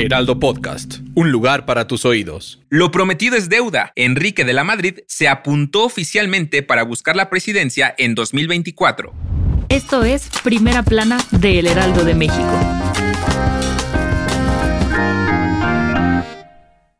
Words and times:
Heraldo 0.00 0.38
Podcast, 0.38 0.98
un 1.16 1.32
lugar 1.32 1.66
para 1.66 1.88
tus 1.88 2.04
oídos. 2.04 2.60
Lo 2.68 2.92
prometido 2.92 3.36
es 3.36 3.48
deuda. 3.48 3.92
Enrique 3.96 4.44
de 4.44 4.52
la 4.52 4.62
Madrid 4.62 5.00
se 5.08 5.26
apuntó 5.26 5.84
oficialmente 5.84 6.62
para 6.62 6.84
buscar 6.84 7.16
la 7.16 7.28
presidencia 7.28 7.96
en 7.98 8.14
2024. 8.14 9.12
Esto 9.68 10.04
es 10.04 10.30
Primera 10.44 10.84
Plana 10.84 11.18
de 11.32 11.58
El 11.58 11.66
Heraldo 11.66 12.04
de 12.04 12.14
México. 12.14 12.87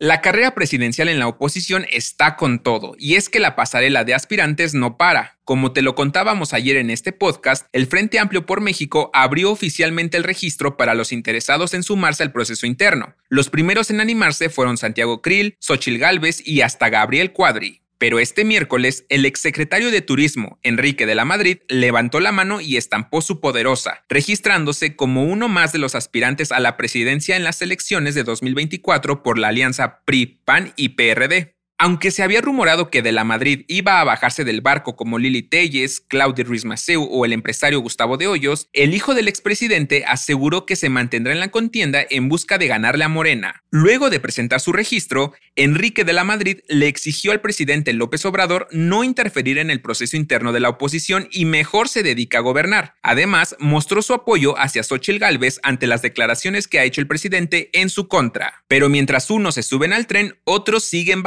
La 0.01 0.21
carrera 0.21 0.55
presidencial 0.55 1.09
en 1.09 1.19
la 1.19 1.27
oposición 1.27 1.85
está 1.91 2.37
con 2.37 2.61
todo, 2.61 2.95
y 3.01 3.17
es 3.17 3.29
que 3.29 3.41
la 3.41 3.57
pasarela 3.57 4.05
de 4.05 4.15
aspirantes 4.15 4.73
no 4.73 4.97
para. 4.97 5.41
Como 5.43 5.73
te 5.73 5.83
lo 5.83 5.97
contábamos 5.97 6.53
ayer 6.53 6.77
en 6.77 6.91
este 6.91 7.11
podcast, 7.11 7.67
el 7.73 7.89
Frente 7.89 8.21
Amplio 8.21 8.47
por 8.47 8.61
México 8.61 9.11
abrió 9.13 9.51
oficialmente 9.51 10.17
el 10.17 10.23
registro 10.23 10.77
para 10.77 10.95
los 10.95 11.11
interesados 11.11 11.75
en 11.75 11.83
sumarse 11.83 12.23
al 12.23 12.31
proceso 12.31 12.65
interno. 12.65 13.17
Los 13.29 13.51
primeros 13.51 13.91
en 13.91 14.01
animarse 14.01 14.51
fueron 14.51 14.77
Santiago 14.77 15.21
Krill, 15.21 15.57
Xochil 15.59 15.99
Gálvez 15.99 16.47
y 16.47 16.61
hasta 16.61 16.91
Gabriel 16.91 17.33
Cuadri. 17.33 17.83
Pero 17.99 18.21
este 18.21 18.45
miércoles, 18.45 19.05
el 19.09 19.25
exsecretario 19.25 19.91
de 19.91 20.03
Turismo, 20.03 20.59
Enrique 20.63 21.05
de 21.05 21.17
la 21.17 21.25
Madrid, 21.25 21.59
levantó 21.69 22.21
la 22.21 22.31
mano 22.31 22.61
y 22.61 22.77
estampó 22.77 23.21
su 23.21 23.41
poderosa, 23.41 24.05
registrándose 24.09 24.95
como 24.95 25.25
uno 25.25 25.49
más 25.49 25.73
de 25.73 25.79
los 25.79 25.97
aspirantes 25.97 26.53
a 26.53 26.61
la 26.61 26.77
presidencia 26.77 27.37
en 27.37 27.43
las 27.43 27.61
elecciones 27.61 28.15
de 28.15 28.23
2024 28.23 29.23
por 29.25 29.39
la 29.39 29.49
alianza 29.49 30.03
PRI, 30.05 30.41
PAN 30.45 30.73
y 30.77 30.91
PRD. 30.91 31.58
Aunque 31.81 32.11
se 32.11 32.25
había 32.25 32.41
rumorado 32.41 32.91
que 32.91 33.03
de 33.03 33.13
la 33.13 33.23
Madrid 33.23 33.65
iba 33.69 34.01
a 34.01 34.05
bajarse 34.05 34.43
del 34.43 34.63
barco 34.63 34.97
como 34.97 35.17
Lili 35.17 35.43
Telles, 35.43 36.01
Claudia 36.01 36.45
Ruiz 36.45 36.65
Maceu 36.65 37.05
o 37.09 37.25
el 37.25 37.33
empresario 37.33 37.79
Gustavo 37.79 38.17
de 38.17 38.27
Hoyos, 38.27 38.69
el 38.73 38.95
hijo 38.95 39.15
del 39.15 39.29
expresidente 39.29 40.05
aseguró 40.05 40.67
que 40.67 40.75
se 40.75 40.89
mantendrá 40.89 41.33
en 41.33 41.39
la 41.39 41.53
contienda 41.53 42.05
en 42.11 42.29
busca 42.29 42.59
de 42.59 42.67
ganarle 42.67 43.05
a 43.05 43.09
Morena. 43.09 43.63
Luego 43.71 44.11
de 44.11 44.19
presentar 44.19 44.59
su 44.59 44.73
registro, 44.73 45.35
Enrique 45.55 46.03
de 46.03 46.13
la 46.13 46.25
Madrid 46.25 46.59
le 46.67 46.89
exigió 46.89 47.31
al 47.31 47.41
presidente 47.41 47.93
López 47.93 48.25
Obrador 48.25 48.67
no 48.73 49.05
interferir 49.05 49.59
en 49.59 49.71
el 49.71 49.81
proceso 49.81 50.17
interno 50.17 50.53
de 50.53 50.59
la 50.59 50.71
oposición 50.71 51.29
y 51.31 51.45
mejor 51.45 51.89
se 51.89 52.03
dedica 52.03 52.39
a 52.39 52.43
gobernar. 52.43 52.95
Además, 53.03 53.55
mostró 53.61 54.03
su 54.03 54.15
apoyo 54.15 54.59
hacia 54.59 54.83
Xochitl 54.83 55.21
Gálvez 55.21 55.61
ante 55.63 55.87
las 55.87 56.03
declaraciones 56.03 56.67
que 56.67 56.81
ha 56.81 56.85
hecho 56.85 57.01
el 57.01 57.07
presidente 57.07 57.71
en 57.73 57.89
su 57.89 58.09
contra. 58.09 58.65
Pero 58.67 58.89
mientras 58.89 59.31
unos 59.31 59.55
se 59.55 59.63
suben 59.63 59.93
al 59.93 60.09
tren, 60.09 60.39
otros 60.43 60.83
siguen 60.83 61.23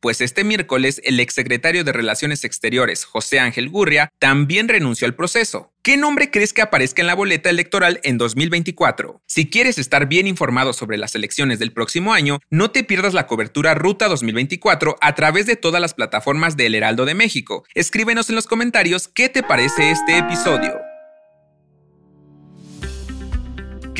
pues 0.00 0.20
este 0.20 0.44
miércoles 0.44 1.00
el 1.04 1.20
exsecretario 1.20 1.84
de 1.84 1.92
Relaciones 1.92 2.44
Exteriores, 2.44 3.04
José 3.04 3.38
Ángel 3.40 3.68
Gurria, 3.68 4.10
también 4.18 4.68
renunció 4.68 5.06
al 5.06 5.14
proceso. 5.14 5.72
¿Qué 5.82 5.96
nombre 5.96 6.30
crees 6.30 6.52
que 6.52 6.62
aparezca 6.62 7.02
en 7.02 7.06
la 7.06 7.14
boleta 7.14 7.50
electoral 7.50 8.00
en 8.04 8.18
2024? 8.18 9.20
Si 9.26 9.50
quieres 9.50 9.78
estar 9.78 10.06
bien 10.06 10.26
informado 10.26 10.72
sobre 10.72 10.96
las 10.96 11.14
elecciones 11.14 11.58
del 11.58 11.72
próximo 11.72 12.12
año, 12.12 12.38
no 12.50 12.70
te 12.70 12.84
pierdas 12.84 13.14
la 13.14 13.26
cobertura 13.26 13.74
Ruta 13.74 14.08
2024 14.08 14.96
a 15.00 15.14
través 15.14 15.46
de 15.46 15.56
todas 15.56 15.80
las 15.80 15.94
plataformas 15.94 16.56
del 16.56 16.74
Heraldo 16.74 17.04
de 17.04 17.14
México. 17.14 17.64
Escríbenos 17.74 18.28
en 18.28 18.36
los 18.36 18.46
comentarios 18.46 19.08
qué 19.08 19.28
te 19.28 19.42
parece 19.42 19.90
este 19.90 20.18
episodio. 20.18 20.91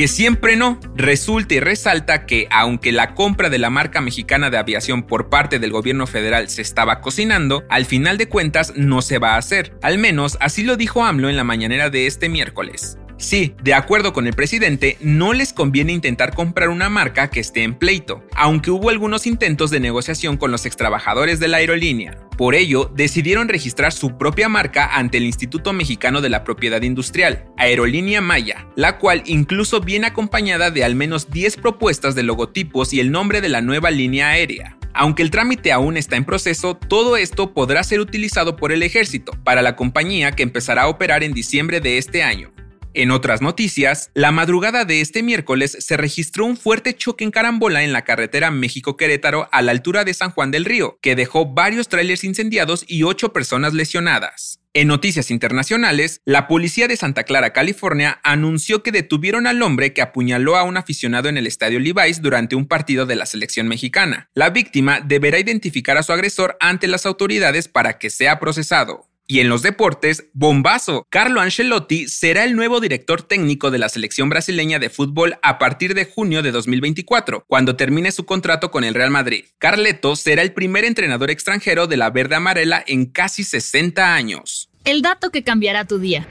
Que 0.02 0.08
siempre 0.08 0.56
no. 0.56 0.80
Resulta 0.96 1.54
y 1.54 1.60
resalta 1.60 2.26
que 2.26 2.48
aunque 2.50 2.90
la 2.90 3.14
compra 3.14 3.50
de 3.50 3.60
la 3.60 3.70
marca 3.70 4.00
mexicana 4.00 4.50
de 4.50 4.56
aviación 4.56 5.04
por 5.04 5.28
parte 5.28 5.60
del 5.60 5.70
gobierno 5.70 6.08
federal 6.08 6.48
se 6.48 6.60
estaba 6.60 7.00
cocinando, 7.00 7.62
al 7.68 7.84
final 7.84 8.18
de 8.18 8.28
cuentas 8.28 8.72
no 8.74 9.00
se 9.00 9.18
va 9.18 9.34
a 9.34 9.36
hacer. 9.36 9.78
Al 9.80 9.98
menos 9.98 10.38
así 10.40 10.64
lo 10.64 10.74
dijo 10.74 11.04
AMLO 11.04 11.28
en 11.28 11.36
la 11.36 11.44
mañanera 11.44 11.88
de 11.88 12.08
este 12.08 12.28
miércoles. 12.28 12.98
Sí, 13.22 13.54
de 13.62 13.72
acuerdo 13.72 14.12
con 14.12 14.26
el 14.26 14.34
presidente, 14.34 14.98
no 15.00 15.32
les 15.32 15.52
conviene 15.52 15.92
intentar 15.92 16.34
comprar 16.34 16.70
una 16.70 16.88
marca 16.88 17.30
que 17.30 17.38
esté 17.38 17.62
en 17.62 17.74
pleito, 17.74 18.26
aunque 18.34 18.72
hubo 18.72 18.90
algunos 18.90 19.28
intentos 19.28 19.70
de 19.70 19.78
negociación 19.78 20.36
con 20.36 20.50
los 20.50 20.66
extrabajadores 20.66 21.38
de 21.38 21.46
la 21.46 21.58
aerolínea. 21.58 22.18
Por 22.36 22.56
ello, 22.56 22.90
decidieron 22.96 23.48
registrar 23.48 23.92
su 23.92 24.18
propia 24.18 24.48
marca 24.48 24.96
ante 24.96 25.18
el 25.18 25.24
Instituto 25.24 25.72
Mexicano 25.72 26.20
de 26.20 26.30
la 26.30 26.42
Propiedad 26.42 26.82
Industrial, 26.82 27.44
Aerolínea 27.56 28.20
Maya, 28.20 28.66
la 28.74 28.98
cual 28.98 29.22
incluso 29.26 29.80
viene 29.80 30.08
acompañada 30.08 30.72
de 30.72 30.82
al 30.82 30.96
menos 30.96 31.30
10 31.30 31.58
propuestas 31.58 32.16
de 32.16 32.24
logotipos 32.24 32.92
y 32.92 32.98
el 32.98 33.12
nombre 33.12 33.40
de 33.40 33.50
la 33.50 33.60
nueva 33.60 33.92
línea 33.92 34.30
aérea. 34.30 34.78
Aunque 34.94 35.22
el 35.22 35.30
trámite 35.30 35.70
aún 35.70 35.96
está 35.96 36.16
en 36.16 36.24
proceso, 36.24 36.74
todo 36.74 37.16
esto 37.16 37.54
podrá 37.54 37.84
ser 37.84 38.00
utilizado 38.00 38.56
por 38.56 38.72
el 38.72 38.82
ejército 38.82 39.30
para 39.44 39.62
la 39.62 39.76
compañía 39.76 40.32
que 40.32 40.42
empezará 40.42 40.82
a 40.82 40.88
operar 40.88 41.22
en 41.22 41.32
diciembre 41.32 41.80
de 41.80 41.98
este 41.98 42.24
año. 42.24 42.52
En 42.94 43.10
otras 43.10 43.40
noticias, 43.40 44.10
la 44.12 44.32
madrugada 44.32 44.84
de 44.84 45.00
este 45.00 45.22
miércoles 45.22 45.78
se 45.80 45.96
registró 45.96 46.44
un 46.44 46.58
fuerte 46.58 46.94
choque 46.94 47.24
en 47.24 47.30
carambola 47.30 47.84
en 47.84 47.92
la 47.92 48.04
carretera 48.04 48.50
México-Querétaro 48.50 49.48
a 49.50 49.62
la 49.62 49.72
altura 49.72 50.04
de 50.04 50.12
San 50.12 50.30
Juan 50.30 50.50
del 50.50 50.66
Río, 50.66 50.98
que 51.00 51.16
dejó 51.16 51.46
varios 51.46 51.88
trailers 51.88 52.22
incendiados 52.22 52.84
y 52.86 53.04
ocho 53.04 53.32
personas 53.32 53.72
lesionadas. 53.72 54.60
En 54.74 54.88
noticias 54.88 55.30
internacionales, 55.30 56.20
la 56.26 56.48
policía 56.48 56.86
de 56.86 56.96
Santa 56.96 57.24
Clara, 57.24 57.54
California, 57.54 58.20
anunció 58.22 58.82
que 58.82 58.92
detuvieron 58.92 59.46
al 59.46 59.62
hombre 59.62 59.94
que 59.94 60.02
apuñaló 60.02 60.56
a 60.56 60.62
un 60.62 60.76
aficionado 60.76 61.30
en 61.30 61.38
el 61.38 61.46
estadio 61.46 61.78
Levi's 61.78 62.20
durante 62.20 62.56
un 62.56 62.66
partido 62.66 63.06
de 63.06 63.16
la 63.16 63.24
selección 63.24 63.68
mexicana. 63.68 64.28
La 64.34 64.50
víctima 64.50 65.00
deberá 65.00 65.38
identificar 65.38 65.96
a 65.96 66.02
su 66.02 66.12
agresor 66.12 66.56
ante 66.60 66.88
las 66.88 67.06
autoridades 67.06 67.68
para 67.68 67.98
que 67.98 68.10
sea 68.10 68.38
procesado. 68.38 69.11
Y 69.32 69.40
en 69.40 69.48
los 69.48 69.62
deportes, 69.62 70.26
bombazo. 70.34 71.06
Carlo 71.08 71.40
Ancelotti 71.40 72.06
será 72.06 72.44
el 72.44 72.54
nuevo 72.54 72.80
director 72.80 73.22
técnico 73.22 73.70
de 73.70 73.78
la 73.78 73.88
selección 73.88 74.28
brasileña 74.28 74.78
de 74.78 74.90
fútbol 74.90 75.38
a 75.40 75.58
partir 75.58 75.94
de 75.94 76.04
junio 76.04 76.42
de 76.42 76.50
2024, 76.50 77.46
cuando 77.48 77.74
termine 77.74 78.12
su 78.12 78.26
contrato 78.26 78.70
con 78.70 78.84
el 78.84 78.92
Real 78.92 79.10
Madrid. 79.10 79.46
Carleto 79.56 80.16
será 80.16 80.42
el 80.42 80.52
primer 80.52 80.84
entrenador 80.84 81.30
extranjero 81.30 81.86
de 81.86 81.96
la 81.96 82.10
verde 82.10 82.34
amarela 82.34 82.84
en 82.86 83.06
casi 83.06 83.42
60 83.42 84.14
años. 84.14 84.68
El 84.84 85.00
dato 85.00 85.30
que 85.30 85.42
cambiará 85.42 85.86
tu 85.86 85.98
día. 85.98 86.28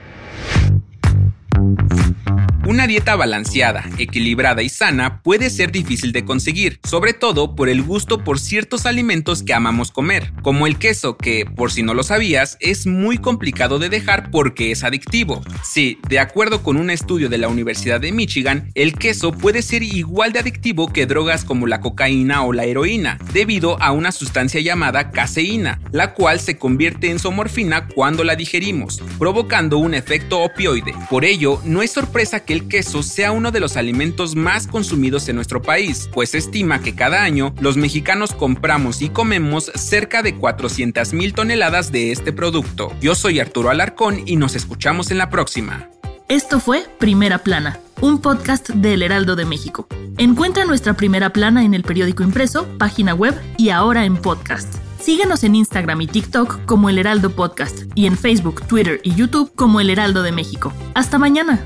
Una 2.68 2.86
dieta 2.86 3.16
balanceada, 3.16 3.90
equilibrada 3.98 4.62
y 4.62 4.70
sana 4.70 5.24
puede 5.24 5.50
ser 5.50 5.72
difícil 5.72 6.12
de 6.12 6.24
conseguir, 6.24 6.80
sobre 6.84 7.14
todo 7.14 7.56
por 7.56 7.70
el 7.70 7.82
gusto 7.82 8.24
por 8.24 8.40
ciertos 8.40 8.86
alimentos 8.86 9.42
que 9.42 9.56
amamos 9.56 9.90
comer, 9.90 10.32
como 10.44 10.68
el 10.68 10.78
queso 10.78 11.18
que, 11.18 11.48
por 11.48 11.72
si 11.72 11.82
no 11.82 11.96
lo 11.96 12.04
sabías, 12.04 12.58
es 12.60 12.86
muy 12.86 13.18
complicado 13.18 13.80
de 13.80 13.90
dejar 13.90 14.30
porque 14.30 14.70
es 14.70 14.84
adictivo. 14.84 15.42
Sí, 15.64 15.98
de 16.08 16.20
acuerdo 16.20 16.62
con 16.62 16.78
un 16.78 16.92
estudio 16.92 17.30
de 17.30 17.40
la 17.40 17.48
Universidad 17.48 18.00
de 18.00 18.12
Michigan, 18.12 18.70
el 18.76 18.94
queso 18.94 19.32
puede 19.32 19.64
ser 19.64 19.82
igual 19.82 20.32
de 20.32 20.40
adictivo 20.40 20.94
que 20.94 21.08
drogas 21.08 21.44
como 21.44 21.66
la 21.66 21.82
cocaína 21.82 22.44
o 22.44 22.54
la 22.54 22.66
heroína, 22.66 23.18
debido 23.34 23.82
a 23.82 23.92
una 23.92 24.12
sustancia 24.12 24.62
llamada 24.62 25.10
caseína, 25.10 25.80
la 25.92 26.14
cual 26.14 26.40
se 26.40 26.60
convierte 26.60 27.10
en 27.10 27.18
somorfina 27.18 27.88
cuando 27.88 28.24
la 28.24 28.36
digerimos, 28.36 29.02
provocando 29.18 29.80
un 29.80 29.96
efecto 29.96 30.44
opioide. 30.44 30.94
Por 31.10 31.26
ello, 31.26 31.60
no 31.66 31.82
es 31.82 31.92
sorpresa 31.92 32.46
el 32.52 32.68
queso 32.68 33.04
sea 33.04 33.32
uno 33.32 33.52
de 33.52 33.60
los 33.60 33.78
alimentos 33.78 34.36
más 34.36 34.68
consumidos 34.68 35.28
en 35.30 35.36
nuestro 35.36 35.62
país, 35.62 36.10
pues 36.14 36.32
se 36.32 36.38
estima 36.38 36.82
que 36.82 36.96
cada 36.96 37.24
año 37.24 37.54
los 37.60 37.78
mexicanos 37.78 38.34
compramos 38.34 39.02
y 39.02 39.10
comemos 39.10 39.72
cerca 39.76 40.22
de 40.22 40.36
400 40.36 41.14
mil 41.14 41.34
toneladas 41.34 41.92
de 41.92 42.12
este 42.12 42.34
producto. 42.34 42.94
Yo 43.02 43.16
soy 43.16 43.40
Arturo 43.40 43.70
Alarcón 43.70 44.22
y 44.26 44.36
nos 44.36 44.56
escuchamos 44.56 45.12
en 45.12 45.18
la 45.18 45.30
próxima. 45.30 45.90
Esto 46.28 46.60
fue 46.60 46.86
Primera 46.98 47.40
Plana, 47.40 47.80
un 48.00 48.22
podcast 48.22 48.70
del 48.70 49.02
Heraldo 49.02 49.36
de 49.36 49.46
México. 49.46 49.88
Encuentra 50.18 50.66
nuestra 50.66 50.94
Primera 50.94 51.32
Plana 51.32 51.64
en 51.66 51.74
el 51.74 51.84
periódico 51.84 52.24
impreso, 52.24 52.68
página 52.78 53.14
web 53.14 53.34
y 53.58 53.70
ahora 53.70 54.06
en 54.06 54.18
podcast. 54.18 54.76
Síguenos 55.00 55.44
en 55.44 55.56
Instagram 55.56 56.02
y 56.02 56.08
TikTok 56.08 56.66
como 56.66 56.90
El 56.90 57.00
Heraldo 57.00 57.32
Podcast 57.32 57.84
y 57.96 58.06
en 58.06 58.16
Facebook, 58.18 58.66
Twitter 58.68 59.02
y 59.04 59.16
YouTube 59.16 59.52
como 59.56 59.82
El 59.82 59.90
Heraldo 59.90 60.22
de 60.22 60.32
México. 60.32 60.72
Hasta 60.94 61.18
mañana. 61.18 61.66